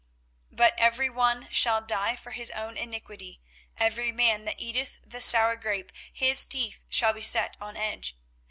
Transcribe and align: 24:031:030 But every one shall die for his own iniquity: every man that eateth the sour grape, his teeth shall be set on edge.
24:031:030 0.49 0.57
But 0.57 0.73
every 0.79 1.09
one 1.11 1.47
shall 1.51 1.79
die 1.81 2.15
for 2.15 2.31
his 2.31 2.49
own 2.49 2.75
iniquity: 2.75 3.39
every 3.77 4.11
man 4.11 4.45
that 4.45 4.59
eateth 4.59 4.97
the 5.05 5.21
sour 5.21 5.55
grape, 5.55 5.91
his 6.11 6.43
teeth 6.47 6.81
shall 6.89 7.13
be 7.13 7.21
set 7.21 7.55
on 7.61 7.77
edge. 7.77 8.17